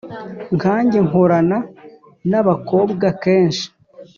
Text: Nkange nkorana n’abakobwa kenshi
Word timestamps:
Nkange 0.55 0.97
nkorana 1.07 1.57
n’abakobwa 2.29 3.05
kenshi 3.23 3.65